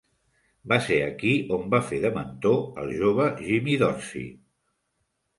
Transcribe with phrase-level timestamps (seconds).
[0.71, 4.25] Va ser aquí on va fer de mentor al jove Jimmy Dorsey.